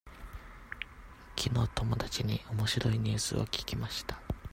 [1.35, 4.19] きのう友達におもしろいニュースを聞きました。